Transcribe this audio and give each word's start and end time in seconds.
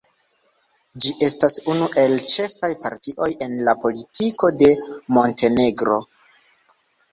Ĝi 1.03 1.11
estas 1.27 1.57
unu 1.73 1.89
el 2.05 2.15
ĉefaj 2.31 2.71
partioj 2.87 3.29
en 3.49 3.55
la 3.69 3.77
politiko 3.85 4.53
de 4.65 4.73
Montenegro. 5.21 6.03